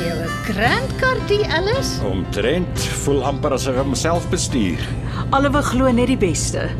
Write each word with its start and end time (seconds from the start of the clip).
Jou 0.00 0.16
'n 0.16 0.28
grand 0.48 0.90
kartie 0.96 1.44
alles. 1.52 1.98
Omtrent 2.04 2.78
voel 3.04 3.24
amper 3.24 3.52
as 3.52 3.66
ek 3.68 3.76
homself 3.76 4.28
bestuur. 4.30 4.80
Oliver 5.30 5.62
glo 5.62 5.90
net 5.92 6.06
die 6.06 6.16
beste. 6.16 6.70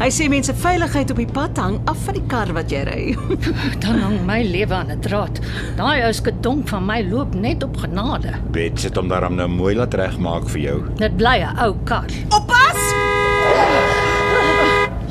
Hy 0.00 0.08
sê 0.10 0.26
mense 0.28 0.54
veiligheid 0.54 1.10
op 1.10 1.16
die 1.16 1.30
pad 1.30 1.56
hang 1.56 1.78
af 1.88 1.96
van 2.04 2.14
die 2.14 2.26
kar 2.26 2.50
wat 2.52 2.70
jy 2.70 2.82
ry. 2.84 3.04
Dan 3.84 4.00
hang 4.02 4.18
my 4.26 4.42
lewe 4.42 4.74
aan 4.74 4.90
'n 4.90 5.00
draad. 5.00 5.40
Daai 5.76 6.02
ou 6.04 6.12
skedonk 6.12 6.68
van 6.68 6.86
my 6.86 7.02
loop 7.02 7.34
net 7.34 7.62
op 7.62 7.76
genade. 7.76 8.34
Bet 8.50 8.80
sit 8.80 8.96
hom 8.96 9.08
daarom 9.08 9.36
nou 9.36 9.48
mooi 9.48 9.74
laat 9.74 9.94
regmaak 9.94 10.48
vir 10.48 10.60
jou. 10.60 10.82
Dit 10.96 11.16
bly 11.16 11.38
'n 11.46 11.58
ou 11.62 11.76
kar. 11.84 12.10
Oppas! 12.28 12.82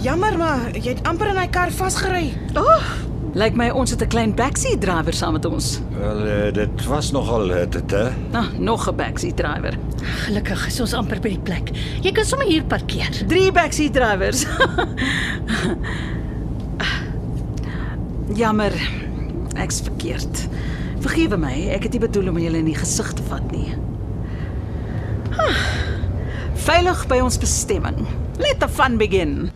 Jammer 0.02 0.38
maar, 0.38 0.70
jy 0.74 0.90
het 0.94 1.08
amper 1.08 1.28
in 1.28 1.38
hy 1.38 1.48
kar 1.48 1.72
vasgery. 1.72 2.34
Lyk 3.36 3.58
my 3.60 3.68
ons 3.76 3.92
het 3.92 4.02
'n 4.02 4.08
klein 4.08 4.34
backseat 4.36 4.80
driver 4.82 5.14
saam 5.14 5.34
met 5.34 5.46
ons. 5.46 5.80
Wel, 6.00 6.20
uh, 6.28 6.54
dit 6.54 6.86
was 6.86 7.12
nogal 7.12 7.50
uh, 7.52 7.66
dit 7.70 7.92
hè. 7.92 8.10
Nou, 8.32 8.46
nog 8.58 8.88
'n 8.90 8.96
backseat 8.96 9.36
driver. 9.38 9.74
Gelukkig 10.24 10.68
is 10.68 10.80
ons 10.80 10.94
amper 10.94 11.20
by 11.20 11.30
die 11.30 11.40
plek. 11.44 11.70
Jy 12.02 12.12
kan 12.12 12.26
sommer 12.26 12.48
hier 12.48 12.64
parkeer. 12.64 13.10
Drie 13.28 13.52
backseat 13.52 13.94
drivers. 13.94 14.46
Jammer. 18.34 18.72
Ek's 19.56 19.82
verkeerd. 19.82 20.48
Vergewe 21.00 21.38
my, 21.38 21.68
ek 21.70 21.84
het 21.84 21.92
nie 21.92 22.00
bedoel 22.02 22.28
om 22.30 22.38
julle 22.40 22.58
in 22.58 22.66
die 22.66 22.76
gesig 22.76 23.14
te 23.14 23.22
vat 23.30 23.52
nie. 23.52 23.76
Ah, 25.38 25.56
Veilig 26.56 27.08
by 27.08 27.20
ons 27.20 27.38
bestemming. 27.38 28.08
Let 28.40 28.60
the 28.60 28.68
fun 28.70 28.98
begin. 28.98 29.52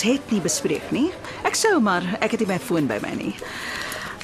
Ons 0.00 0.16
het 0.16 0.30
nie 0.32 0.40
bespreek 0.40 0.86
nie. 0.94 1.10
Ek 1.44 1.56
sou 1.58 1.76
maar 1.84 2.04
ek 2.24 2.32
het 2.32 2.40
nie 2.40 2.48
my 2.48 2.56
foon 2.62 2.86
by 2.88 2.96
my 3.04 3.12
nie. 3.18 3.34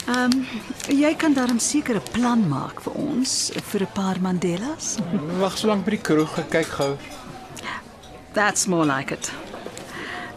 Ehm 0.07 0.33
um, 0.33 0.47
jy 0.89 1.11
kan 1.19 1.35
daarom 1.35 1.59
seker 1.61 1.97
'n 1.97 2.13
plan 2.13 2.49
maak 2.49 2.81
vir 2.81 2.95
ons 2.95 3.53
vir 3.53 3.83
'n 3.83 3.93
paar 3.93 4.17
Mandelas. 4.21 4.97
Wag 5.41 5.59
so 5.59 5.69
lank 5.69 5.85
by 5.85 5.91
die 5.91 6.01
kroeg, 6.01 6.39
ek 6.39 6.51
kyk 6.51 6.67
gou. 6.67 6.97
That's 8.33 8.67
more 8.67 8.87
like 8.87 9.13
it. 9.13 9.31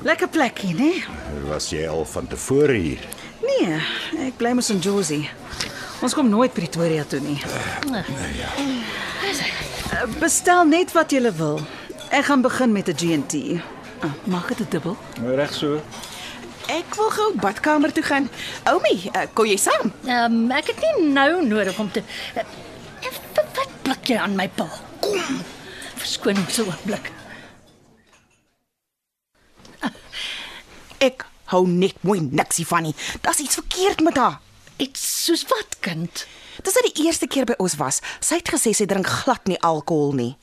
Lekker 0.02 0.28
plekkie, 0.28 0.74
né? 0.76 1.04
Was 1.48 1.70
jy 1.70 1.88
al 1.88 2.06
van 2.06 2.28
tevore 2.28 2.74
hier? 2.74 3.00
Nee, 3.42 3.80
ek 4.28 4.38
bly 4.38 4.54
mos 4.54 4.70
in 4.70 4.80
Josie. 4.80 5.30
Ons 6.02 6.14
kom 6.14 6.30
nooit 6.30 6.54
Pretoria 6.54 7.04
toe 7.04 7.20
nie. 7.20 7.42
Uh, 7.88 8.04
Bestel 10.20 10.66
net 10.66 10.92
wat 10.92 11.12
jy 11.12 11.32
wil. 11.32 11.60
Ek 12.10 12.26
gaan 12.26 12.42
begin 12.42 12.72
met 12.72 12.88
'n 12.90 12.96
G&T. 12.96 13.62
Ah, 14.00 14.14
maak 14.24 14.48
dit 14.48 14.60
'n 14.60 14.70
dubbel. 14.70 14.98
Reg 15.24 15.54
so. 15.54 15.82
Ek 16.68 16.96
wil 16.96 17.10
gou 17.10 17.34
badkamer 17.36 17.92
toe 17.92 18.04
gaan. 18.04 18.30
Oumi, 18.64 19.10
uh, 19.16 19.26
kom 19.34 19.46
jy 19.46 19.58
saam? 19.58 19.94
Ehm 20.06 20.34
um, 20.46 20.52
ek 20.52 20.68
het 20.68 20.80
nie 20.80 21.12
nou 21.12 21.46
nodig 21.46 21.80
om 21.80 21.92
te 21.92 22.00
uh, 22.36 22.44
wat, 23.36 23.70
blik 23.82 24.08
jy 24.08 24.18
aan 24.18 24.36
my 24.36 24.48
pa? 24.50 24.70
Kom. 25.00 25.42
Verskoning 25.96 26.50
so 26.50 26.64
'n 26.64 26.68
oomblik. 26.72 27.12
Ek 31.00 31.26
hou 31.46 31.68
net 31.68 31.96
mooi 32.04 32.20
niksie 32.20 32.68
van 32.68 32.84
nie. 32.84 32.96
Daar's 33.22 33.40
iets 33.40 33.56
verkeerd 33.56 34.00
met 34.00 34.18
haar. 34.18 34.40
Iets 34.78 35.26
soos 35.26 35.46
wat 35.48 35.80
kind? 35.80 36.28
Dis 36.64 36.74
nou 36.74 36.92
die 36.94 37.06
eerste 37.06 37.28
keer 37.28 37.46
by 37.46 37.56
ons 37.58 37.76
was. 37.76 38.02
Sy 38.20 38.36
het 38.36 38.52
gesê 38.52 38.74
sy 38.76 38.86
drink 38.86 39.08
glad 39.08 39.48
nie 39.48 39.60
alkohol 39.60 40.12
nie. 40.14 40.38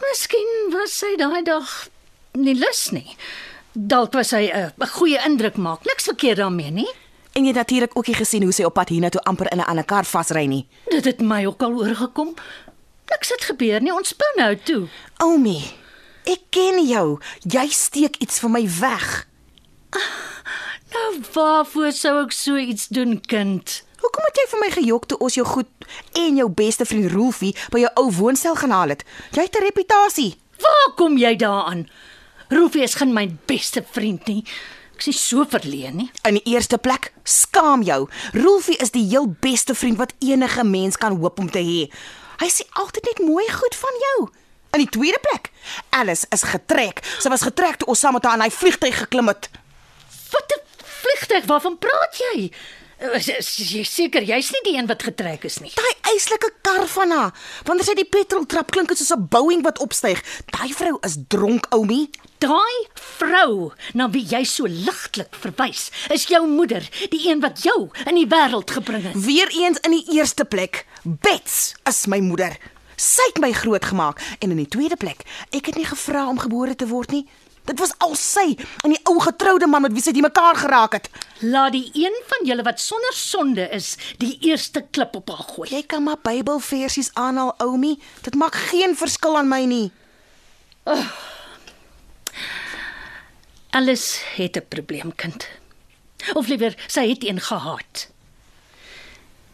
Miskien 0.00 0.70
was 0.72 0.92
sy 0.98 1.16
daai 1.16 1.42
dag 1.42 1.88
nie 2.32 2.54
lus 2.54 2.90
nie. 2.90 3.16
Dalk 3.72 4.12
was 4.12 4.30
hy 4.30 4.50
'n 4.50 4.72
'n 4.78 4.86
goeie 4.86 5.18
indruk 5.26 5.56
maak. 5.56 5.84
Niks 5.84 6.04
verkeerd 6.04 6.36
daarmee 6.36 6.70
nie. 6.70 6.90
En 7.32 7.42
jy 7.42 7.48
het 7.48 7.56
natuurlik 7.56 7.96
ook 7.96 8.06
gesien 8.06 8.42
hoe 8.42 8.52
sy 8.52 8.62
op 8.62 8.74
pad 8.74 8.88
hiernatoe 8.88 9.22
amper 9.22 9.52
in 9.52 9.58
'n 9.58 9.64
ander 9.70 9.84
kar 9.84 10.04
vasry 10.04 10.46
nie. 10.46 10.66
Dit 10.88 11.04
het 11.04 11.20
my 11.20 11.46
ook 11.46 11.62
al 11.62 11.72
oorgekom. 11.72 12.34
Niks 13.06 13.28
het 13.28 13.44
gebeur 13.44 13.80
nie. 13.80 13.92
Ontspan 13.94 14.32
nou 14.36 14.56
toe. 14.56 14.88
Oumi, 15.18 15.62
ek 16.24 16.40
ken 16.50 16.86
jou. 16.86 17.18
Jy 17.40 17.68
steek 17.68 18.16
iets 18.16 18.38
vir 18.38 18.50
my 18.50 18.68
weg. 18.80 19.26
Nou 20.90 21.20
waarvoor 21.32 21.92
sou 21.92 22.24
ek 22.24 22.32
so 22.32 22.56
iets 22.56 22.88
doen, 22.88 23.20
kind? 23.20 23.82
Hoekom 24.00 24.24
het 24.24 24.36
jy 24.36 24.46
vir 24.50 24.60
my 24.60 24.70
gejok 24.74 25.06
toe 25.06 25.18
ons 25.18 25.34
jou 25.34 25.46
goed 25.46 25.68
en 26.12 26.36
jou 26.36 26.48
beste 26.50 26.84
vriend 26.84 27.12
Rolfie 27.12 27.54
by 27.70 27.84
jou 27.84 27.90
ou 27.94 28.10
woonstel 28.10 28.56
gaan 28.56 28.70
haal 28.74 28.88
het? 28.88 29.04
Jy 29.30 29.42
het 29.42 29.56
'n 29.56 29.64
reputasie. 29.64 30.36
Waar 30.60 30.94
kom 30.96 31.16
jy 31.18 31.36
daaraan? 31.36 31.88
Roefie 32.50 32.82
is 32.82 32.94
geen 32.98 33.12
my 33.14 33.28
beste 33.46 33.84
vriend 33.92 34.26
nie. 34.26 34.40
Ek 34.94 35.04
is 35.04 35.12
nie 35.12 35.16
so 35.16 35.44
verleen 35.48 35.94
nie. 35.96 36.08
In 36.26 36.36
die 36.36 36.52
eerste 36.52 36.78
plek, 36.82 37.12
skaam 37.22 37.84
jou. 37.86 38.08
Rolfie 38.34 38.74
is 38.82 38.90
die 38.90 39.04
heel 39.06 39.28
beste 39.40 39.76
vriend 39.78 40.00
wat 40.02 40.16
enige 40.18 40.64
mens 40.66 40.98
kan 40.98 41.14
hoop 41.22 41.38
om 41.38 41.50
te 41.50 41.62
hê. 41.62 41.86
Hy 42.42 42.48
sê 42.50 42.66
altyd 42.82 43.06
net 43.06 43.22
mooi 43.22 43.46
goed 43.54 43.78
van 43.78 44.02
jou. 44.04 44.26
In 44.74 44.82
die 44.82 44.90
tweede 44.90 45.22
plek, 45.22 45.52
Alice 45.94 46.26
is 46.34 46.42
getrek. 46.50 47.04
Sy 47.22 47.30
was 47.30 47.46
getrek 47.46 47.78
toe 47.78 47.88
ons 47.94 48.02
saam 48.02 48.18
met 48.18 48.26
haar 48.26 48.36
in 48.40 48.44
hy 48.44 48.50
vliegtyg 48.54 48.98
geklim 49.04 49.30
het. 49.30 49.48
Wat 50.34 50.52
'n 50.58 50.60
vliegtyg, 51.00 51.46
waarvan 51.46 51.78
praat 51.78 52.18
jy? 52.18 52.50
Is 53.00 53.56
jy 53.56 53.80
seker 53.88 54.20
jy's 54.20 54.50
nie 54.52 54.60
die 54.64 54.76
een 54.76 54.86
wat 54.86 55.02
getrek 55.02 55.44
is 55.44 55.60
nie? 55.60 55.72
Daai 55.72 56.12
eislike 56.12 56.50
kar 56.60 56.86
van 56.86 57.10
haar. 57.10 57.30
Wanneer 57.64 57.84
sy 57.84 57.94
die 57.94 58.04
petroltrap 58.04 58.70
klink 58.70 58.88
dit 58.88 58.98
soos 58.98 59.16
'n 59.16 59.28
Boeing 59.32 59.62
wat 59.62 59.78
opstyg. 59.80 60.20
Daai 60.52 60.74
vrou 60.74 60.98
is 61.00 61.16
dronk, 61.28 61.66
oumie. 61.70 62.10
Daai 62.40 62.88
vrou 62.96 63.68
na 63.92 64.06
wie 64.08 64.22
jy 64.24 64.40
so 64.48 64.64
ligtelik 64.64 65.34
verwys, 65.42 65.90
is 66.08 66.24
jou 66.30 66.40
moeder, 66.48 66.86
die 67.12 67.26
een 67.26 67.42
wat 67.44 67.60
jou 67.66 67.90
in 68.06 68.16
die 68.16 68.28
wêreld 68.30 68.72
gebring 68.72 69.02
het. 69.04 69.18
Weereens 69.26 69.82
in 69.84 69.92
die 69.92 70.16
eerste 70.16 70.46
plek, 70.48 70.86
Bets 71.04 71.74
is 71.90 72.06
my 72.08 72.22
moeder. 72.24 72.56
Sy 72.96 73.26
het 73.28 73.42
my 73.44 73.50
grootgemaak 73.52 74.22
en 74.40 74.54
in 74.54 74.62
die 74.62 74.70
tweede 74.72 74.96
plek, 74.96 75.26
ek 75.52 75.68
het 75.68 75.76
nie 75.76 75.84
gevra 75.84 76.24
om 76.32 76.40
gebore 76.40 76.78
te 76.80 76.88
word 76.88 77.12
nie. 77.12 77.26
Dit 77.68 77.76
was 77.82 77.92
al 78.00 78.16
sy 78.16 78.54
en 78.56 78.94
die 78.94 79.02
ou 79.10 79.18
getroude 79.20 79.68
man 79.68 79.84
met 79.84 79.92
wie 79.92 80.04
sy 80.04 80.14
die 80.16 80.24
mekaar 80.24 80.56
geraak 80.62 80.96
het. 80.96 81.10
Laat 81.44 81.76
die 81.76 81.90
een 81.92 82.16
van 82.30 82.48
julle 82.48 82.64
wat 82.64 82.80
sonder 82.80 83.16
sonde 83.16 83.66
is, 83.76 83.98
die 84.16 84.38
eerste 84.48 84.80
klip 84.88 85.12
op 85.20 85.28
haar 85.28 85.44
gooi. 85.52 85.68
Jy 85.74 85.82
kan 85.84 86.08
maar 86.08 86.22
Bybelversies 86.24 87.12
aanhaal, 87.20 87.52
oumie. 87.60 87.98
Dit 88.24 88.40
maak 88.40 88.56
geen 88.72 88.96
verskil 88.96 89.36
aan 89.36 89.52
my 89.52 89.66
nie. 89.68 89.90
Alles 93.70 94.22
het 94.36 94.56
'n 94.56 94.64
probleem, 94.68 95.14
kind. 95.14 95.48
Of 96.34 96.46
liewer, 96.48 96.74
sy 96.86 97.08
het 97.08 97.24
een 97.24 97.40
gehad. 97.40 98.10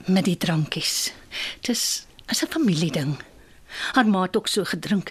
Met 0.07 0.25
die 0.25 0.37
drankies. 0.37 1.13
Dis 1.61 2.07
is 2.27 2.43
'n 2.43 2.47
familieding. 2.47 3.19
Haar 3.93 4.07
ma 4.07 4.23
het 4.23 4.37
ook 4.37 4.49
so 4.49 4.65
gedrink. 4.65 5.11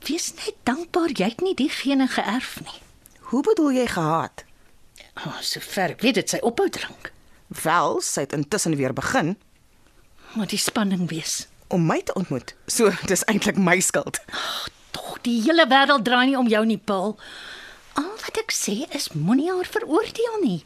Wees 0.00 0.32
net 0.34 0.54
dankbaar 0.62 1.08
jy 1.12 1.24
het 1.24 1.40
nie 1.40 1.54
diegene 1.54 2.08
geërf 2.08 2.60
nie. 2.64 2.80
Hoe 3.20 3.42
bedoel 3.42 3.72
jy 3.72 3.86
gehaat? 3.86 4.44
Oh, 5.26 5.40
so 5.40 5.60
ver 5.60 5.90
ek 5.90 6.00
weet 6.00 6.14
dit 6.14 6.28
sy 6.30 6.38
ophou 6.40 6.68
drink. 6.70 7.12
Wel, 7.46 8.00
sy 8.00 8.20
het 8.20 8.32
intussen 8.32 8.76
weer 8.76 8.92
begin 8.92 9.36
Maar 10.32 10.46
die 10.46 10.58
spanning 10.58 11.08
wees. 11.08 11.46
om 11.68 11.86
my 11.86 12.02
te 12.02 12.12
ontmoet. 12.14 12.54
So, 12.66 12.90
dis 13.06 13.24
eintlik 13.24 13.56
my 13.56 13.80
skuld. 13.80 14.20
Tog 14.90 15.18
die 15.22 15.42
hele 15.42 15.66
wêreld 15.68 16.04
draai 16.04 16.26
nie 16.26 16.38
om 16.38 16.48
jou 16.48 16.66
nie, 16.66 16.78
Paul. 16.78 17.18
Al 17.98 18.14
wat 18.22 18.38
ek 18.38 18.52
sê 18.54 18.84
is 18.94 19.08
moenie 19.16 19.48
haar 19.50 19.66
veroordeel 19.66 20.36
nie. 20.44 20.60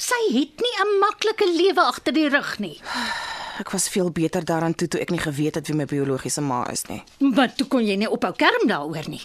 Sy 0.00 0.18
het 0.32 0.62
nie 0.64 0.74
'n 0.84 0.98
maklike 1.02 1.46
lewe 1.46 1.82
agter 1.84 2.12
die 2.12 2.28
rug 2.28 2.58
nie. 2.58 2.80
Ek 3.62 3.72
was 3.74 3.88
veel 3.88 4.10
beter 4.10 4.44
daaraan 4.44 4.74
toe 4.74 4.88
toe 4.88 5.00
ek 5.00 5.10
nie 5.10 5.18
geweet 5.18 5.54
het 5.58 5.66
wie 5.66 5.74
my 5.74 5.84
biologiese 5.84 6.40
ma 6.40 6.62
is 6.70 6.86
nie. 6.86 7.02
Maar 7.18 7.50
toe 7.54 7.66
kon 7.66 7.82
jy 7.82 7.96
nie 7.96 8.08
ophou 8.08 8.32
kerm 8.32 8.68
daaroor 8.68 9.08
nie. 9.10 9.24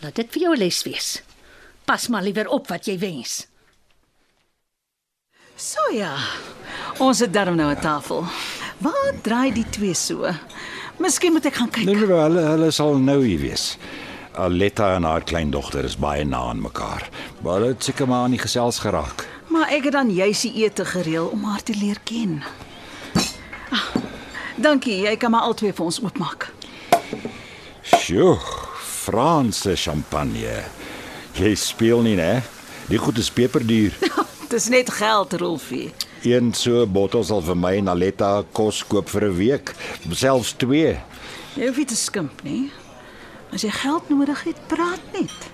Laat 0.00 0.14
dit 0.16 0.32
vir 0.32 0.42
jou 0.42 0.56
les 0.56 0.82
wees. 0.82 1.22
Pas 1.84 2.08
maar 2.08 2.22
liewer 2.22 2.48
op 2.48 2.68
wat 2.68 2.86
jy 2.88 2.98
wens. 2.98 3.46
So 5.56 5.92
ja. 5.92 6.16
Ons 6.98 7.20
het 7.20 7.32
darm 7.32 7.56
nou 7.56 7.70
'n 7.70 7.80
tafel. 7.80 8.24
Waar 8.78 9.12
draai 9.22 9.52
die 9.52 9.68
twee 9.70 9.94
so? 9.94 10.32
Miskien 10.98 11.32
moet 11.32 11.46
ek 11.46 11.54
gaan 11.54 11.70
kyk. 11.70 11.84
Nee 11.84 11.94
nee, 11.94 12.06
hulle 12.06 12.40
hulle 12.40 12.70
sal 12.70 12.96
nou 12.98 13.20
hier 13.24 13.38
wees. 13.38 13.76
Aletta 14.34 14.94
en 14.94 15.04
haar 15.04 15.24
kleindogter 15.24 15.84
is 15.84 15.96
baie 15.96 16.24
na 16.24 16.38
aan 16.48 16.60
mekaar. 16.60 17.08
Maar 17.42 17.52
hulle 17.52 17.72
het 17.74 17.84
seker 17.84 18.08
maar 18.08 18.24
aan 18.24 18.36
die 18.36 18.40
gesels 18.40 18.78
geraak. 18.78 19.26
Maar 19.52 19.68
ek 19.76 19.84
het 19.84 19.92
dan 19.92 20.10
juis 20.10 20.40
die 20.40 20.64
ete 20.64 20.84
gereël 20.88 21.26
om 21.26 21.44
haar 21.44 21.62
te 21.62 21.74
leer 21.76 22.00
ken. 22.08 22.42
Ah, 23.72 23.88
dankie, 24.56 25.02
jy 25.04 25.16
kan 25.16 25.30
maar 25.30 25.48
albei 25.48 25.72
vir 25.72 25.84
ons 25.84 26.00
oopmaak. 26.00 26.48
Sjoe, 27.82 28.38
Franse 28.80 29.76
champagne. 29.76 30.62
Jy 31.36 31.54
speel 31.56 32.00
nie, 32.04 32.16
né? 32.16 32.42
Die 32.88 32.98
goed 33.00 33.18
is 33.18 33.30
peperduur. 33.30 33.96
Dis 34.52 34.68
net 34.72 34.90
geld, 34.92 35.32
Rolfie. 35.40 35.92
Een 36.22 36.52
so 36.54 36.86
bottel 36.86 37.24
sal 37.24 37.40
vir 37.44 37.56
my 37.56 37.76
en 37.80 37.88
Aletta 37.92 38.44
kos 38.52 38.82
koop 38.86 39.08
vir 39.10 39.28
'n 39.28 39.36
week, 39.36 39.74
selfs 40.12 40.52
twee. 40.56 41.00
Jy 41.56 41.66
hoef 41.66 41.76
nie 41.76 41.86
te 41.88 41.96
skimp 41.96 42.42
nie. 42.44 42.70
As 43.52 43.64
jy 43.66 43.70
geld 43.70 44.08
nodig 44.08 44.42
het, 44.48 44.60
praat 44.70 45.02
net. 45.12 45.50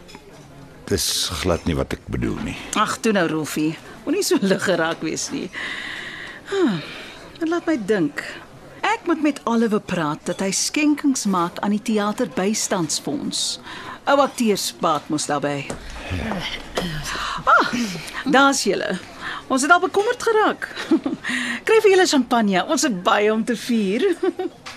Dis 0.88 1.28
glad 1.42 1.66
nie 1.68 1.74
wat 1.76 1.92
ek 1.96 2.04
bedoel 2.08 2.38
nie. 2.46 2.56
Ag, 2.78 3.00
toe 3.02 3.12
nou 3.12 3.26
Rolfie. 3.28 3.74
Moenie 4.06 4.22
so 4.24 4.38
lig 4.40 4.62
geraak 4.64 5.02
wees 5.04 5.26
nie. 5.34 5.48
Ah, 6.54 6.78
dit 7.40 7.48
laat 7.50 7.66
my 7.68 7.74
dink. 7.90 8.22
Ek 8.86 9.04
moet 9.10 9.20
met 9.22 9.40
Oliver 9.50 9.82
praat 9.82 10.22
dat 10.30 10.40
hy 10.40 10.52
skenkings 10.54 11.26
maak 11.28 11.58
aan 11.60 11.74
die 11.74 11.82
teater 11.82 12.30
bystandsfonds. 12.38 13.58
Ou 14.08 14.16
akteurs 14.22 14.70
baat 14.80 15.10
mos 15.12 15.26
daarbey. 15.28 15.66
Ah, 17.44 17.74
daar's 18.24 18.62
julle. 18.64 18.94
Ons 19.48 19.66
het 19.66 19.74
al 19.74 19.82
bekommerd 19.82 20.22
geraak. 20.22 20.70
Kry 21.66 21.82
vir 21.82 21.92
julle 21.96 22.08
champagne. 22.08 22.62
Ons 22.64 22.86
het 22.88 23.02
baie 23.04 23.32
om 23.34 23.44
te 23.44 23.58
vier. 23.58 24.06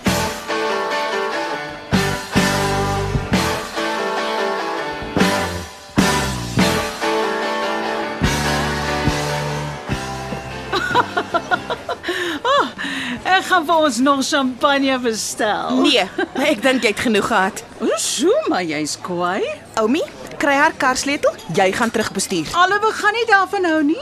gaan 13.52 13.66
vir 13.68 13.84
ons 13.84 13.98
nog 14.00 14.20
champagne 14.24 14.94
bestel. 15.02 15.82
Nee, 15.84 16.04
ek 16.48 16.62
dink 16.64 16.86
jy 16.86 16.92
het 16.94 17.02
genoeg 17.04 17.26
gehad. 17.28 17.60
O, 17.84 17.88
so 18.00 18.32
maar 18.48 18.64
jy's 18.64 18.94
kwaai. 19.04 19.44
Oumi, 19.82 20.00
kry 20.40 20.54
haar 20.56 20.72
karsleutel. 20.80 21.34
Jy 21.56 21.66
gaan 21.76 21.92
terug 21.92 22.12
bestuur. 22.16 22.48
Alle 22.56 22.78
gaan 22.80 23.12
nie 23.18 23.26
daarvan 23.28 23.68
hou 23.68 23.82
nie. 23.84 24.00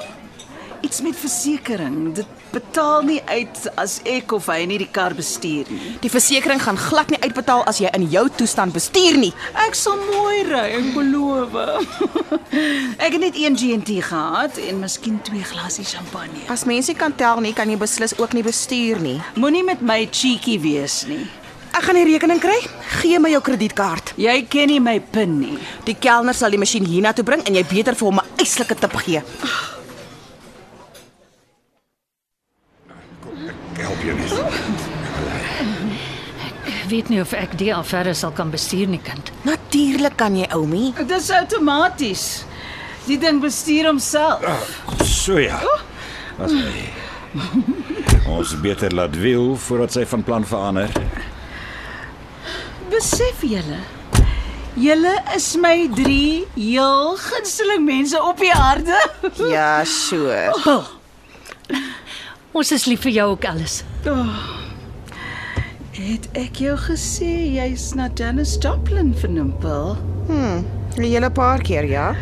Iets 0.86 1.02
met 1.02 1.18
versekerings. 1.18 2.20
Dit 2.20 2.39
betaal 2.52 3.02
nie 3.06 3.20
uit 3.26 3.60
as 3.80 3.98
ek 4.08 4.32
of 4.36 4.48
hy 4.50 4.64
nie 4.68 4.78
die 4.82 4.88
kar 4.90 5.14
bestuur 5.16 5.68
nie. 5.70 5.94
Die 6.02 6.12
versekerings 6.12 6.66
gaan 6.66 6.78
glad 6.80 7.10
nie 7.12 7.20
uitbetaal 7.22 7.64
as 7.70 7.80
jy 7.82 7.90
in 7.96 8.06
jou 8.12 8.26
toestand 8.40 8.74
bestuur 8.76 9.18
nie. 9.20 9.32
Ek 9.66 9.78
sal 9.78 9.98
mooi 10.10 10.42
ry, 10.48 10.66
ek 10.78 10.92
beloof. 10.96 11.58
ek 13.04 13.10
het 13.16 13.20
net 13.22 13.38
een 13.38 13.58
GNT 13.58 14.00
gehad 14.10 14.60
en 14.68 14.82
miskien 14.84 15.20
twee 15.26 15.44
glasie 15.46 15.84
champagne. 15.84 16.46
As 16.52 16.66
mense 16.68 16.94
kan 16.98 17.14
tel 17.16 17.42
nie, 17.44 17.54
kan 17.56 17.70
jy 17.70 17.78
beslis 17.80 18.16
ook 18.18 18.36
nie 18.36 18.46
bestuur 18.46 19.02
nie. 19.02 19.18
Moenie 19.40 19.64
met 19.66 19.84
my 19.84 20.02
cheeky 20.10 20.58
wees 20.62 21.04
nie. 21.10 21.24
Ek 21.70 21.84
gaan 21.86 21.96
die 22.00 22.06
rekening 22.08 22.40
kry. 22.42 22.56
Gee 22.98 23.18
my 23.22 23.30
jou 23.30 23.40
kredietkaart. 23.46 24.16
Jy 24.18 24.34
ken 24.50 24.72
nie 24.72 24.80
my 24.82 24.96
pin 25.14 25.38
nie. 25.38 25.58
Die 25.86 25.94
kelner 25.94 26.34
sal 26.34 26.50
die 26.50 26.58
masjien 26.58 26.86
hiernatoe 26.86 27.24
bring 27.26 27.44
en 27.46 27.54
jy 27.56 27.62
beter 27.70 27.94
vir 27.94 28.08
hom 28.10 28.18
'n 28.18 28.42
eislike 28.42 28.74
tip 28.74 28.96
gee. 29.04 29.22
Ek 29.22 29.79
weet 36.90 37.10
nie 37.12 37.20
of 37.22 37.32
ek 37.36 37.56
die 37.60 37.70
affære 37.74 38.14
sal 38.18 38.32
kan 38.36 38.50
bestuur 38.52 38.90
nie, 38.90 39.00
kind. 39.02 39.32
Natuurlik 39.46 40.16
kan 40.20 40.36
jy, 40.36 40.48
Oumi. 40.56 40.90
Dit 40.98 41.14
is 41.16 41.30
outomaties. 41.34 42.24
Die 43.06 43.18
ding 43.18 43.40
bestuur 43.42 43.90
homself. 43.90 44.44
So 45.06 45.38
ja. 45.40 45.60
Was 46.38 46.52
hy. 46.54 46.88
Ons 48.30 48.56
beter 48.62 48.92
laat 48.94 49.14
wil 49.22 49.54
voordat 49.56 49.94
sy 49.94 50.04
van 50.10 50.22
plan 50.26 50.46
verander. 50.46 50.92
Besef 52.90 53.42
julle? 53.46 53.78
Julle 54.80 55.12
is 55.34 55.48
my 55.58 55.88
3 55.94 56.46
heel 56.54 57.16
gunsteling 57.18 57.84
mense 57.86 58.18
op 58.22 58.38
die 58.38 58.52
aarde. 58.54 58.98
Ja, 59.50 59.84
sure. 59.84 60.54
Paul. 60.62 60.84
Ons 62.52 62.72
is 62.74 62.86
lief 62.90 63.04
vir 63.06 63.14
jou 63.20 63.28
ook 63.34 63.46
alles. 63.50 63.80
Het 65.90 66.26
ek 66.38 66.60
jou 66.62 66.76
gesê 66.78 67.28
jy's 67.50 67.88
na 67.98 68.04
Janis 68.14 68.52
Joplin 68.62 69.08
vernoem, 69.18 69.48
Paul? 69.58 69.96
'n 70.30 70.62
Hele 70.94 71.30
paar 71.30 71.58
keer, 71.58 71.84
ja. 71.84 72.14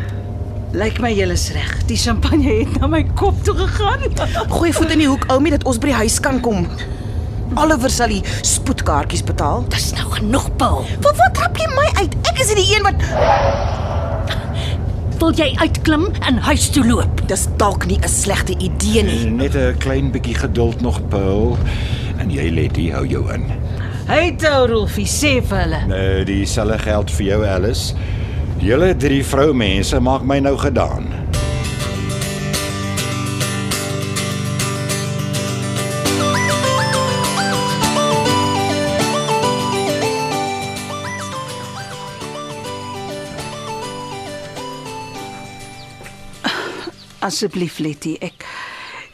Lyk 0.73 0.97
my 0.99 1.11
is 1.11 1.51
reg. 1.53 1.85
Die 1.85 1.97
champagne 1.97 2.49
het 2.49 2.79
na 2.79 2.87
my 2.87 3.03
kop 3.13 3.43
toe 3.43 3.53
gegaan. 3.53 3.99
Gooi 4.57 4.73
voet 4.73 4.91
in 4.91 4.97
die 4.97 5.07
hoek, 5.07 5.25
Oumi, 5.29 5.49
dat 5.49 5.63
ons 5.65 5.77
by 5.77 5.85
die 5.85 5.99
huis 6.01 6.19
kan 6.19 6.39
kom. 6.41 6.65
Oliver 7.55 7.89
sal 7.89 8.07
die 8.07 8.23
spoedkaartjies 8.41 9.23
betaal. 9.23 9.63
Dis 9.69 9.93
nou 9.93 10.09
genoeg, 10.17 10.49
Paul. 10.57 10.85
Wat 11.05 11.15
wat 11.21 11.33
trap 11.37 11.57
jy 11.57 11.69
my 11.75 11.87
uit? 12.01 12.17
Ek 12.25 12.41
is 12.41 12.49
die 12.57 12.73
een 12.73 12.81
wat 12.81 12.97
Wil 15.19 15.33
jy 15.35 15.53
uitklim 15.59 16.07
en 16.25 16.37
huis 16.41 16.69
toe 16.71 16.85
loop? 16.87 17.21
Dis 17.27 17.45
dalk 17.57 17.85
nie 17.85 17.99
'n 18.01 18.09
slegte 18.09 18.57
idee 18.57 19.03
nie. 19.03 19.29
Net 19.29 19.53
'n 19.55 19.77
klein 19.77 20.11
bietjie 20.11 20.35
geduld 20.35 20.81
nog, 20.81 21.01
Paul. 21.09 21.57
En 22.29 22.35
jy 22.37 22.51
Letty, 22.53 22.83
hou 22.93 23.07
jou 23.09 23.23
in. 23.33 23.47
Hey, 24.05 24.35
toe 24.37 24.67
Rolfie, 24.69 25.07
sê 25.09 25.39
vir 25.41 25.63
hulle. 25.63 25.79
Nou, 25.89 26.21
dieselfde 26.29 26.75
geld 26.83 27.09
vir 27.17 27.25
jou 27.25 27.39
Alice. 27.49 27.95
Julle 28.61 28.91
drie 29.01 29.23
vroumense 29.25 29.97
maak 29.97 30.21
my 30.29 30.37
nou 30.45 30.53
gedaan. 30.61 31.09
Asseblief, 47.25 47.81
Letty, 47.81 48.19
ek 48.21 48.45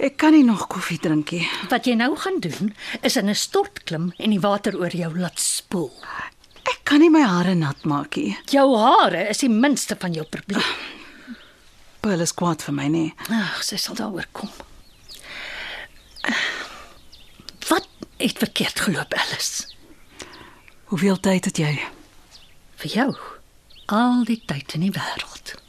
ek 0.05 0.17
kan 0.21 0.35
nie 0.35 0.45
nog 0.45 0.67
koffie 0.69 0.99
drink 1.01 1.31
nie. 1.33 1.45
Wat 1.71 1.87
jy 1.89 1.95
nou 1.97 2.11
gaan 2.19 2.39
doen, 2.43 2.73
is 3.01 3.17
in 3.17 3.29
'n 3.29 3.35
stort 3.35 3.83
klim 3.83 4.13
en 4.17 4.29
die 4.29 4.39
water 4.39 4.77
oor 4.77 4.93
jou 4.93 5.11
laat 5.17 5.39
spoel. 5.39 5.91
Ek 6.63 6.79
kan 6.83 6.99
nie 6.99 7.09
my 7.09 7.21
hare 7.21 7.55
nat 7.55 7.85
maak 7.85 8.15
nie. 8.15 8.37
Jou 8.45 8.77
hare 8.77 9.29
is 9.29 9.37
die 9.37 9.49
minste 9.49 9.95
van 9.99 10.13
jou 10.13 10.25
probleem. 10.25 10.63
Paul 12.01 12.21
is 12.21 12.33
kwaad 12.33 12.61
vir 12.61 12.73
my, 12.73 12.87
nee. 12.87 13.13
Ag, 13.29 13.63
sy 13.63 13.77
sal 13.77 13.95
daaroor 13.95 14.27
kom. 14.31 14.49
Wat 17.69 17.87
het 18.17 18.37
verkeerd 18.37 18.79
geloop, 18.79 19.13
Alice? 19.13 19.67
Hoeveel 20.85 21.19
tyd 21.19 21.45
het 21.45 21.57
jy? 21.57 21.79
Vir 22.75 22.91
jou 22.91 23.15
al 23.87 24.23
die 24.23 24.41
tyd 24.45 24.73
in 24.73 24.81
die 24.81 24.91
wêreld. 24.91 25.64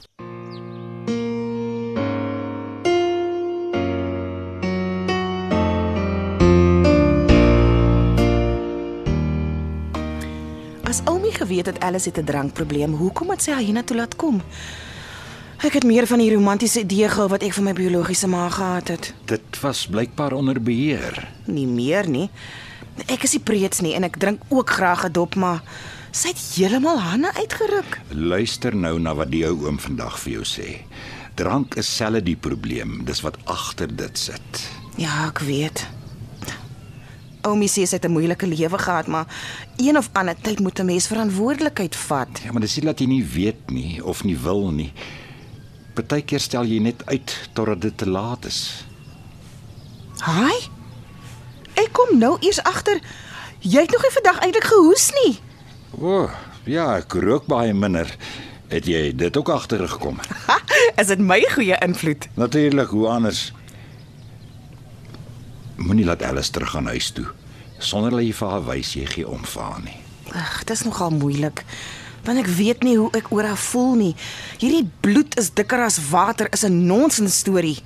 Geweet 11.36 11.66
het 11.66 11.80
Alice 11.80 12.08
het 12.08 12.18
'n 12.18 12.24
drankprobleem, 12.24 12.92
hoekom 12.92 13.30
het 13.30 13.42
sy 13.42 13.50
haar 13.50 13.62
hiernatoe 13.62 13.96
laat 13.96 14.16
kom? 14.16 14.42
Ek 15.64 15.72
het 15.72 15.84
meer 15.84 16.06
van 16.06 16.18
die 16.20 16.34
romantiese 16.34 16.80
idee 16.80 17.08
gehou 17.08 17.28
wat 17.28 17.42
ek 17.42 17.54
van 17.56 17.64
my 17.64 17.72
biologiese 17.72 18.28
ma 18.28 18.48
gehad 18.52 18.88
het. 18.88 19.14
Dit 19.24 19.60
was 19.60 19.86
blykbaar 19.86 20.32
onder 20.32 20.62
beheer. 20.62 21.28
Nie 21.44 21.66
meer 21.66 22.08
nie. 22.08 22.30
Ek 23.06 23.22
is 23.22 23.32
nie 23.32 23.40
preets 23.40 23.80
nie 23.80 23.94
en 23.96 24.04
ek 24.04 24.18
drink 24.20 24.42
ook 24.48 24.70
graag 24.70 25.06
'n 25.06 25.12
dop, 25.12 25.34
maar 25.34 25.62
sy 26.10 26.28
het 26.28 26.40
heeltemal 26.56 27.00
Hanna 27.00 27.32
uitgeruk. 27.34 28.00
Luister 28.10 28.76
nou 28.76 28.98
na 29.00 29.14
wat 29.14 29.30
die 29.30 29.46
ou 29.46 29.64
oom 29.64 29.78
vandag 29.78 30.18
vir 30.18 30.32
jou 30.32 30.44
sê. 30.44 30.84
Drank 31.34 31.74
is 31.74 31.96
selfe 31.96 32.22
die 32.22 32.36
probleem, 32.36 33.04
dis 33.04 33.20
wat 33.20 33.36
agter 33.44 33.96
dit 33.96 34.18
sit. 34.18 34.68
Ja, 34.96 35.26
ek 35.26 35.38
weet. 35.38 35.86
Oumi 37.46 37.68
sê 37.70 37.86
sy 37.86 37.96
het 37.96 38.04
'n 38.04 38.12
moeilike 38.12 38.46
lewe 38.46 38.78
gehad, 38.78 39.06
maar 39.06 39.26
een 39.76 39.96
of 39.96 40.10
ander 40.12 40.36
tyd 40.40 40.60
moet 40.60 40.78
'n 40.80 40.86
mens 40.86 41.06
verantwoordelikheid 41.06 41.96
vat. 41.96 42.28
Ja, 42.44 42.52
maar 42.52 42.60
dis 42.60 42.76
nie 42.76 42.84
dat 42.84 42.98
jy 42.98 43.06
nie 43.06 43.24
weet 43.24 43.70
nie 43.70 44.04
of 44.04 44.24
nie 44.24 44.38
wil 44.38 44.70
nie. 44.70 44.92
Partykeer 45.94 46.40
stel 46.40 46.64
jy 46.64 46.78
net 46.78 47.06
uit 47.06 47.48
totdat 47.52 47.80
dit 47.80 47.98
te 47.98 48.08
laat 48.08 48.44
is. 48.44 48.84
Haai? 50.18 50.58
Ek 51.74 51.92
kom 51.92 52.18
nou 52.18 52.36
eers 52.40 52.62
agter 52.62 53.00
jy 53.60 53.80
het 53.80 53.90
nog 53.90 54.02
nie 54.02 54.14
vandag 54.14 54.38
eintlik 54.44 54.64
gehoes 54.64 55.10
nie. 55.22 55.38
O, 55.98 56.22
oh, 56.22 56.30
ja, 56.64 56.96
ek 57.00 57.12
rook 57.22 57.46
baie 57.50 57.74
minder. 57.74 58.10
Het 58.68 58.86
jy 58.90 59.02
dit 59.14 59.36
ook 59.36 59.48
agtergekom? 59.54 60.18
Is 61.00 61.06
dit 61.12 61.22
my 61.22 61.38
goeie 61.54 61.76
invloed? 61.86 62.26
Natuurlik, 62.34 62.90
hoe 62.90 63.06
anders? 63.08 63.52
Moenie 65.76 66.04
laat 66.04 66.22
Alice 66.22 66.50
terug 66.50 66.70
gaan 66.70 66.86
huis 66.86 67.10
toe 67.10 67.26
sonder 67.78 68.10
dat 68.10 68.24
jy 68.24 68.32
vir 68.32 68.48
haar 68.48 68.64
wys 68.64 68.94
jy 68.96 69.04
gee 69.10 69.28
om 69.28 69.42
vir 69.44 69.62
haar 69.62 69.82
nie. 69.84 69.98
Ag, 70.32 70.64
dis 70.68 70.84
nogal 70.86 71.12
moeilik. 71.14 71.62
Want 72.26 72.40
ek 72.40 72.48
weet 72.58 72.82
nie 72.82 72.96
hoe 72.98 73.10
ek 73.14 73.28
oor 73.30 73.46
haar 73.46 73.60
voel 73.60 73.92
nie. 74.00 74.14
Hierdie 74.58 74.88
bloed 75.04 75.36
is 75.38 75.52
dikker 75.54 75.84
as 75.84 76.00
water 76.10 76.48
is 76.52 76.64
'n 76.64 76.86
nonsens 76.86 77.38
storie. 77.44 77.78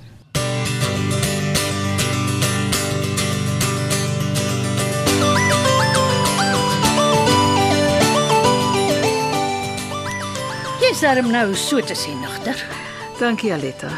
Jy's 10.81 11.01
darm 11.01 11.31
nou 11.31 11.55
so 11.55 11.79
te 11.81 11.95
sien 11.95 12.19
nigter. 12.19 12.57
Dankie 13.19 13.53
Aletta. 13.53 13.91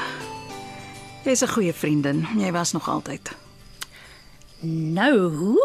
Jy's 1.23 1.43
'n 1.43 1.47
goeie 1.47 1.73
vriendin. 1.73 2.27
Jy 2.37 2.51
was 2.51 2.73
nog 2.73 2.89
altyd. 2.89 3.42
Nou, 4.63 5.57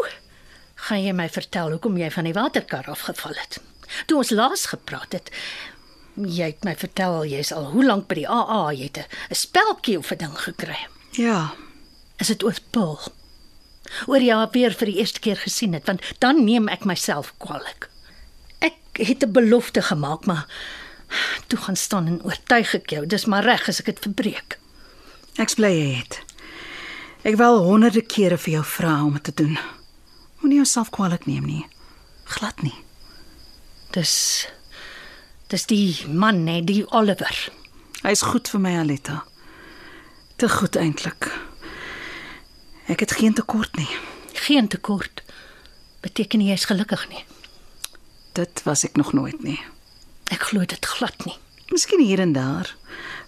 gaan 0.75 1.03
jy 1.03 1.13
my 1.15 1.29
vertel 1.29 1.71
hoekom 1.71 1.97
jy 1.97 2.09
van 2.11 2.23
die 2.27 2.33
waterkar 2.35 2.85
afgeval 2.91 3.33
het? 3.39 3.59
Toe 4.05 4.17
ons 4.17 4.29
laas 4.35 4.65
gepraat 4.65 5.13
het, 5.15 5.31
jy 6.19 6.51
het 6.51 6.63
my 6.67 6.75
vertel 6.75 7.23
jy's 7.25 7.51
al 7.55 7.71
hoe 7.71 7.85
lank 7.85 8.07
by 8.07 8.15
die 8.15 8.27
AA, 8.27 8.71
jy 8.75 8.83
het 8.91 9.07
'n 9.31 9.35
speltjie 9.35 9.97
of 9.97 10.11
'n 10.11 10.17
ding 10.17 10.37
gekry. 10.37 10.87
Ja, 11.11 11.55
Is 12.19 12.27
dit 12.27 12.43
oor 12.43 12.55
Paul? 12.75 12.99
Oor 14.07 14.19
jy 14.19 14.35
haar 14.35 14.51
weer 14.51 14.73
vir 14.75 14.85
die 14.91 14.97
eerste 14.99 15.21
keer 15.23 15.39
gesien 15.39 15.73
het, 15.73 15.85
want 15.87 16.01
dan 16.19 16.43
neem 16.45 16.67
ek 16.67 16.83
myself 16.85 17.31
kwaliek. 17.39 17.87
Ek 18.59 18.75
het 18.99 19.23
'n 19.23 19.31
belofte 19.31 19.81
gemaak, 19.81 20.25
maar 20.25 20.45
toe 21.47 21.59
gaan 21.59 21.75
staan 21.75 22.07
en 22.07 22.23
oortuig 22.23 22.73
ek 22.75 22.89
jou, 22.89 23.05
dis 23.05 23.25
maar 23.25 23.43
reg 23.43 23.67
as 23.69 23.79
ek 23.79 23.85
dit 23.85 23.99
verbreek. 23.99 24.59
ek's 25.37 25.55
bly 25.55 25.71
jy 25.71 25.95
het. 25.95 26.19
Ek 27.27 27.35
wil 27.35 27.57
honderde 27.65 27.99
kere 28.01 28.37
vir 28.39 28.53
jou 28.53 28.63
vra 28.63 28.93
om 29.03 29.17
dit 29.17 29.23
te 29.27 29.33
doen. 29.35 29.57
Moenie 30.39 30.61
jouself 30.61 30.89
kwaadlik 30.95 31.25
neem 31.27 31.43
nie. 31.43 31.65
Glad 32.31 32.61
nie. 32.63 32.75
Dis 33.91 34.47
dis 35.51 35.65
die 35.67 36.05
man, 36.07 36.43
nee, 36.45 36.61
die 36.63 36.85
Oliver. 36.95 37.35
Hy's 38.05 38.21
goed 38.23 38.47
vir 38.47 38.61
my 38.63 38.75
Aletta. 38.79 39.23
Te 40.39 40.47
goed 40.49 40.77
eintlik. 40.79 41.27
Ek 42.87 43.03
het 43.03 43.17
geen 43.19 43.35
tekort 43.35 43.75
nie. 43.75 43.89
Geen 44.45 44.69
tekort. 44.71 45.23
Beteken 46.05 46.39
nie 46.39 46.53
jy's 46.53 46.69
gelukkig 46.69 47.03
nie. 47.09 47.25
Dit 48.37 48.63
was 48.63 48.85
ek 48.87 48.95
nog 48.95 49.11
nooit 49.17 49.43
nie. 49.43 49.59
Ek 50.31 50.47
glo 50.53 50.63
dit 50.63 50.85
glad 50.95 51.25
nie. 51.25 51.35
Miskien 51.73 51.99
hier 51.99 52.23
en 52.23 52.31
daar 52.37 52.71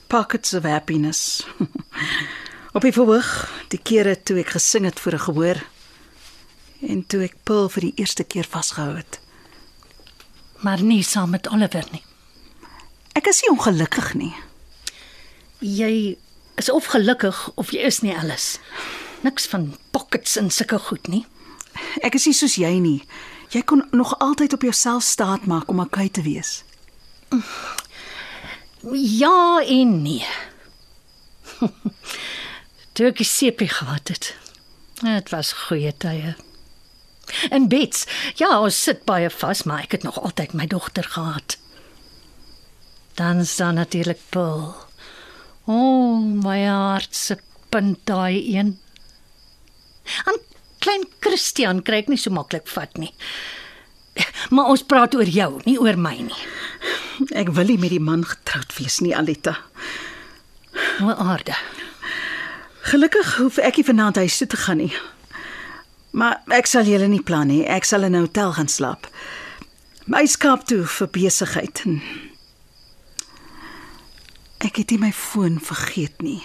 pockets 0.08 0.54
of 0.54 0.64
happiness. 0.64 1.44
Op 2.72 2.86
die 2.88 2.94
verhoog, 2.96 3.28
die 3.68 3.80
kere 3.84 4.14
toe 4.16 4.38
ek 4.40 4.54
gesing 4.56 4.86
het 4.88 5.00
voor 5.00 5.14
'n 5.14 5.26
gehoor 5.28 5.58
en 6.88 7.06
toe 7.08 7.24
ek 7.24 7.36
Paul 7.44 7.68
vir 7.70 7.82
die 7.82 7.94
eerste 7.96 8.24
keer 8.24 8.48
vasgehou 8.48 8.96
het. 8.96 9.20
Maar 10.64 10.82
nie 10.82 11.04
saam 11.04 11.30
met 11.30 11.50
Oliver 11.50 11.84
nie. 11.92 12.04
Ek 13.14 13.28
is 13.28 13.42
nie 13.42 13.52
ongelukkig 13.52 14.14
nie. 14.14 14.34
Jy 15.60 16.18
is 16.56 16.70
of 16.70 16.86
gelukkig 16.86 17.52
of 17.56 17.72
jy 17.72 17.80
is 17.80 18.00
nie 18.02 18.16
alles. 18.18 18.60
Niks 19.22 19.48
van 19.48 19.76
pockets 19.92 20.36
en 20.36 20.50
sulke 20.50 20.80
goed 20.80 21.08
nie. 21.08 21.26
Ek 22.02 22.16
is 22.16 22.26
nie 22.26 22.34
soos 22.34 22.56
jy 22.56 22.80
nie. 22.80 23.04
Jy 23.50 23.62
kon 23.62 23.84
nog 23.92 24.20
altyd 24.20 24.54
op 24.54 24.62
jouself 24.62 25.04
staat 25.04 25.46
maak 25.46 25.70
om 25.70 25.80
okay 25.80 26.10
te 26.10 26.22
wees. 26.22 26.64
Ja 28.92 29.60
en 29.60 30.02
nee. 30.02 30.28
Toe 32.94 33.08
ek 33.12 33.22
die 33.22 33.28
sepie 33.28 33.70
gehad 33.72 34.12
het. 34.12 34.34
Dit 35.02 35.32
was 35.32 35.54
goeie 35.68 35.94
tye. 35.98 36.36
En 37.50 37.70
Bets, 37.72 38.06
ja, 38.36 38.50
ons 38.60 38.76
sit 38.76 39.06
baie 39.08 39.30
vas, 39.32 39.64
maar 39.64 39.86
ek 39.86 39.96
het 39.98 40.04
nog 40.04 40.20
altyd 40.20 40.54
my 40.58 40.68
dogter 40.68 41.08
gehad. 41.08 41.58
Dan 43.16 43.46
staan 43.46 43.80
natuurlik 43.80 44.20
Paul. 44.30 44.74
O, 45.66 45.74
oh, 45.74 46.20
my 46.20 46.60
hart 46.66 47.16
se 47.16 47.38
punt 47.70 48.00
daai 48.10 48.58
een. 48.58 48.76
Aan 50.26 50.40
klein 50.82 51.06
Christian 51.20 51.82
kry 51.86 52.02
ek 52.04 52.10
nie 52.12 52.20
so 52.20 52.34
maklik 52.34 52.68
vat 52.74 52.98
nie. 53.00 53.14
Maar 54.52 54.74
ons 54.74 54.84
praat 54.84 55.16
oor 55.16 55.30
jou, 55.30 55.52
nie 55.64 55.78
oor 55.80 55.96
my 55.96 56.18
nie. 56.26 56.42
Ek 57.38 57.54
wil 57.56 57.70
nie 57.72 57.80
met 57.80 57.94
die 57.94 58.02
man 58.04 58.26
getroud 58.28 58.74
wees 58.80 59.00
nie, 59.06 59.14
Aletta. 59.16 59.56
O 61.00 61.14
aarde. 61.14 61.56
Gelukkig 62.82 63.36
hoef 63.38 63.58
ek 63.62 63.78
nie 63.78 63.86
vanaand 63.86 64.16
huis 64.16 64.38
toe 64.38 64.48
te 64.48 64.58
gaan 64.58 64.78
nie. 64.82 64.94
Maar 66.18 66.42
ek 66.52 66.66
sal 66.66 66.88
julle 66.90 67.08
nie 67.08 67.22
plan 67.22 67.48
nie. 67.48 67.62
Ek 67.66 67.86
sal 67.86 68.04
in 68.04 68.16
'n 68.16 68.26
hotel 68.26 68.54
gaan 68.54 68.68
slaap. 68.68 69.08
My 70.06 70.26
skaap 70.26 70.66
toe 70.66 70.84
vir 70.86 71.08
besigheid. 71.08 71.84
Ek 74.60 74.76
het 74.76 74.90
nie 74.90 74.98
my 74.98 75.12
foon 75.12 75.60
vergeet 75.60 76.22
nie. 76.22 76.44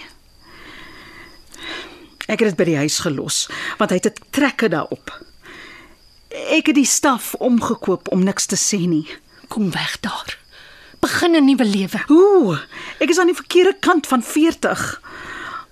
Ek 2.27 2.39
het 2.39 2.49
dit 2.49 2.57
by 2.57 2.63
die 2.63 2.77
huis 2.77 2.99
gelos 2.99 3.47
want 3.77 3.89
hy 3.89 3.97
het 3.97 4.05
'n 4.05 4.29
trekker 4.31 4.69
daarop. 4.69 5.25
Ek 6.29 6.67
het 6.67 6.75
die 6.75 6.85
staf 6.85 7.33
omgekoop 7.33 8.11
om 8.11 8.23
niks 8.23 8.45
te 8.45 8.55
sê 8.55 8.87
nie. 8.87 9.07
Kom 9.47 9.71
weg 9.71 9.99
daar. 9.99 10.37
Begin 10.99 11.35
'n 11.35 11.45
nuwe 11.45 11.65
lewe. 11.65 11.99
Ooh, 12.09 12.59
ek 12.99 13.09
is 13.09 13.17
aan 13.17 13.27
die 13.27 13.41
verkeerde 13.41 13.77
kant 13.79 14.07
van 14.07 14.23
40. 14.23 15.01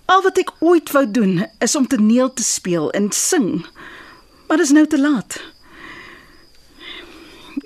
Al 0.06 0.22
wat 0.22 0.38
ek 0.38 0.52
ooit 0.60 0.92
wou 0.94 1.04
doen 1.12 1.46
is 1.60 1.76
om 1.76 1.88
toneel 1.88 2.34
te 2.34 2.44
speel 2.44 2.92
en 2.92 3.12
sing. 3.12 3.66
Maar 4.48 4.62
dis 4.62 4.74
nou 4.76 4.86
te 4.88 5.00
laat. 5.00 5.40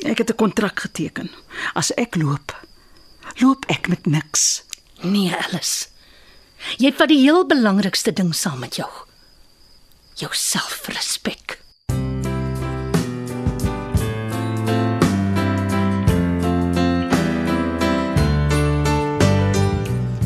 Ek 0.08 0.18
het 0.18 0.32
'n 0.32 0.36
kontrak 0.36 0.80
geteken. 0.80 1.32
As 1.74 1.92
ek 1.94 2.16
loop, 2.16 2.56
loop 3.36 3.66
ek 3.68 3.88
met 3.88 4.06
niks. 4.06 4.64
Nee, 5.02 5.36
Alice. 5.36 5.88
Jy 6.78 6.86
het 6.86 6.98
wat 6.98 7.08
die 7.08 7.22
heel 7.24 7.46
belangrikste 7.46 8.14
ding 8.14 8.36
saam 8.36 8.60
met 8.60 8.76
jou. 8.76 8.90
Jou 10.14 10.34
selfrespek. 10.34 11.60